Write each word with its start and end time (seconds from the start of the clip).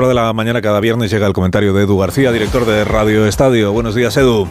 de 0.00 0.14
la 0.14 0.32
mañana 0.32 0.62
cada 0.62 0.80
viernes 0.80 1.10
llega 1.10 1.26
el 1.26 1.34
comentario 1.34 1.74
de 1.74 1.82
Edu 1.82 1.98
García, 1.98 2.32
director 2.32 2.64
de 2.64 2.82
Radio 2.82 3.26
Estadio. 3.26 3.72
Buenos 3.72 3.94
días, 3.94 4.16
Edu. 4.16 4.48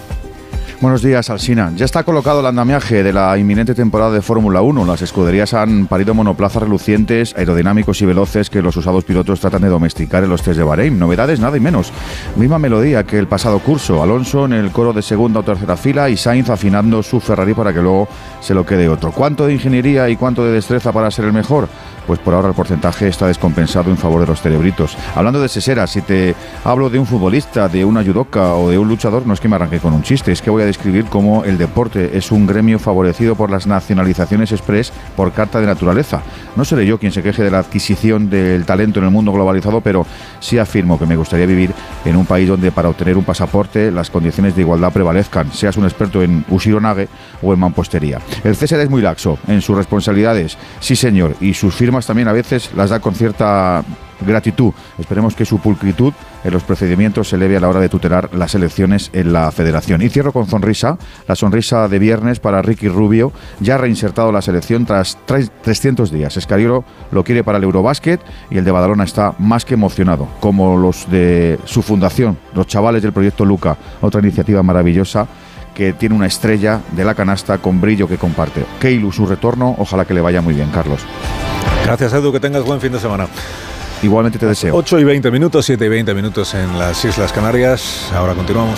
Buenos 0.81 1.03
días, 1.03 1.29
Alsina. 1.29 1.71
Ya 1.75 1.85
está 1.85 2.03
colocado 2.03 2.39
el 2.39 2.45
andamiaje 2.47 3.03
de 3.03 3.13
la 3.13 3.37
inminente 3.37 3.75
temporada 3.75 4.11
de 4.11 4.21
Fórmula 4.21 4.63
1. 4.63 4.83
Las 4.83 5.03
escuderías 5.03 5.53
han 5.53 5.85
parido 5.85 6.15
monoplazas 6.15 6.63
relucientes, 6.63 7.35
aerodinámicos 7.37 8.01
y 8.01 8.05
veloces 8.05 8.49
que 8.49 8.63
los 8.63 8.75
usados 8.77 9.03
pilotos 9.03 9.39
tratan 9.39 9.61
de 9.61 9.69
domesticar 9.69 10.23
en 10.23 10.31
los 10.31 10.41
test 10.41 10.57
de 10.57 10.63
Bahrein. 10.63 10.97
Novedades, 10.97 11.39
nada 11.39 11.55
y 11.55 11.59
menos. 11.59 11.93
Misma 12.35 12.57
melodía 12.57 13.03
que 13.03 13.19
el 13.19 13.27
pasado 13.27 13.59
curso. 13.59 14.01
Alonso 14.01 14.45
en 14.45 14.53
el 14.53 14.71
coro 14.71 14.91
de 14.91 15.03
segunda 15.03 15.41
o 15.41 15.43
tercera 15.43 15.77
fila 15.77 16.09
y 16.09 16.17
Sainz 16.17 16.49
afinando 16.49 17.03
su 17.03 17.19
Ferrari 17.19 17.53
para 17.53 17.73
que 17.73 17.81
luego 17.81 18.07
se 18.39 18.55
lo 18.55 18.65
quede 18.65 18.89
otro. 18.89 19.11
¿Cuánto 19.11 19.45
de 19.45 19.53
ingeniería 19.53 20.09
y 20.09 20.15
cuánto 20.15 20.43
de 20.43 20.51
destreza 20.51 20.91
para 20.91 21.11
ser 21.11 21.25
el 21.25 21.33
mejor? 21.33 21.69
Pues 22.07 22.19
por 22.19 22.33
ahora 22.33 22.47
el 22.47 22.55
porcentaje 22.55 23.07
está 23.07 23.27
descompensado 23.27 23.91
en 23.91 23.97
favor 23.97 24.21
de 24.21 24.27
los 24.27 24.41
cerebritos. 24.41 24.97
Hablando 25.15 25.39
de 25.39 25.47
Sesera, 25.47 25.85
si 25.85 26.01
te 26.01 26.35
hablo 26.63 26.89
de 26.89 26.97
un 26.97 27.05
futbolista, 27.05 27.69
de 27.69 27.85
una 27.85 28.03
judoka 28.03 28.55
o 28.55 28.71
de 28.71 28.79
un 28.79 28.87
luchador, 28.87 29.27
no 29.27 29.33
es 29.35 29.39
que 29.39 29.47
me 29.47 29.55
arranque 29.55 29.79
con 29.79 29.93
un 29.93 30.01
chiste, 30.01 30.31
es 30.31 30.41
que 30.41 30.49
voy 30.49 30.60
a 30.63 30.65
describir 30.65 31.05
cómo 31.05 31.43
el 31.45 31.57
deporte 31.57 32.17
es 32.17 32.31
un 32.31 32.47
gremio 32.47 32.79
favorecido 32.79 33.35
por 33.35 33.49
las 33.49 33.67
nacionalizaciones 33.67 34.51
express 34.51 34.91
por 35.15 35.31
carta 35.31 35.59
de 35.59 35.67
naturaleza. 35.67 36.21
No 36.55 36.65
seré 36.65 36.85
yo 36.85 36.99
quien 36.99 37.11
se 37.11 37.23
queje 37.23 37.43
de 37.43 37.51
la 37.51 37.59
adquisición 37.59 38.29
del 38.29 38.65
talento 38.65 38.99
en 38.99 39.05
el 39.05 39.11
mundo 39.11 39.31
globalizado, 39.31 39.81
pero 39.81 40.05
sí 40.39 40.57
afirmo 40.57 40.99
que 40.99 41.05
me 41.05 41.15
gustaría 41.15 41.45
vivir 41.45 41.71
en 42.05 42.15
un 42.15 42.25
país 42.25 42.47
donde 42.47 42.71
para 42.71 42.89
obtener 42.89 43.17
un 43.17 43.23
pasaporte 43.23 43.91
las 43.91 44.09
condiciones 44.09 44.55
de 44.55 44.61
igualdad 44.61 44.91
prevalezcan, 44.91 45.51
seas 45.51 45.77
un 45.77 45.85
experto 45.85 46.21
en 46.21 46.45
usironage 46.49 47.07
o 47.41 47.53
en 47.53 47.59
mampostería. 47.59 48.19
El 48.43 48.55
César 48.55 48.79
es 48.79 48.89
muy 48.89 49.01
laxo 49.01 49.37
en 49.47 49.61
sus 49.61 49.75
responsabilidades, 49.75 50.57
sí 50.79 50.95
señor, 50.95 51.35
y 51.39 51.53
sus 51.53 51.75
firmas 51.75 52.05
también 52.05 52.27
a 52.27 52.33
veces 52.33 52.71
las 52.75 52.89
da 52.89 52.99
con 52.99 53.15
cierta 53.15 53.83
gratitud. 54.25 54.73
Esperemos 54.99 55.35
que 55.35 55.45
su 55.45 55.59
pulcritud 55.59 56.13
en 56.43 56.53
los 56.53 56.63
procedimientos 56.63 57.29
se 57.29 57.35
eleve 57.35 57.57
a 57.57 57.59
la 57.59 57.69
hora 57.69 57.79
de 57.79 57.89
tutelar 57.89 58.29
las 58.33 58.55
elecciones 58.55 59.09
en 59.13 59.33
la 59.33 59.51
federación. 59.51 60.01
Y 60.01 60.09
cierro 60.09 60.31
con 60.31 60.47
sonrisa, 60.47 60.97
la 61.27 61.35
sonrisa 61.35 61.87
de 61.87 61.99
viernes 61.99 62.39
para 62.39 62.61
Ricky 62.61 62.87
Rubio, 62.87 63.31
ya 63.59 63.77
reinsertado 63.77 64.31
la 64.31 64.41
selección 64.41 64.85
tras 64.85 65.17
300 65.25 66.11
días. 66.11 66.37
Escariolo 66.37 66.83
lo 67.11 67.23
quiere 67.23 67.43
para 67.43 67.57
el 67.57 67.63
Eurobásquet 67.63 68.21
y 68.49 68.57
el 68.57 68.65
de 68.65 68.71
Badalona 68.71 69.03
está 69.03 69.33
más 69.39 69.65
que 69.65 69.75
emocionado, 69.75 70.27
como 70.39 70.77
los 70.77 71.09
de 71.09 71.59
su 71.65 71.81
fundación, 71.81 72.37
los 72.53 72.67
chavales 72.67 73.03
del 73.03 73.13
proyecto 73.13 73.45
Luca, 73.45 73.77
otra 74.01 74.21
iniciativa 74.21 74.63
maravillosa 74.63 75.27
que 75.73 75.93
tiene 75.93 76.15
una 76.15 76.27
estrella 76.27 76.81
de 76.91 77.05
la 77.05 77.15
canasta 77.15 77.57
con 77.59 77.79
brillo 77.79 78.07
que 78.07 78.17
comparte. 78.17 78.65
Keilu, 78.79 79.11
su 79.11 79.25
retorno, 79.25 79.75
ojalá 79.77 80.05
que 80.05 80.13
le 80.13 80.21
vaya 80.21 80.41
muy 80.41 80.53
bien, 80.53 80.69
Carlos. 80.69 81.01
Gracias, 81.85 82.13
Edu, 82.13 82.31
que 82.31 82.39
tengas 82.39 82.63
buen 82.63 82.81
fin 82.81 82.91
de 82.91 82.99
semana. 82.99 83.27
Igualmente 84.03 84.39
te 84.39 84.45
deseo. 84.45 84.75
8 84.75 84.99
y 84.99 85.03
20 85.03 85.31
minutos, 85.31 85.65
7 85.65 85.85
y 85.85 85.89
20 85.89 86.13
minutos 86.13 86.53
en 86.53 86.77
las 86.77 87.03
Islas 87.05 87.31
Canarias. 87.31 88.11
Ahora 88.13 88.33
continuamos. 88.33 88.69